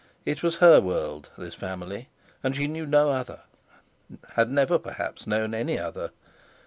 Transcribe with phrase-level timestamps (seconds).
[0.25, 2.09] It was her world, this family,
[2.43, 3.41] and she knew no other,
[4.33, 6.09] had never perhaps known any other.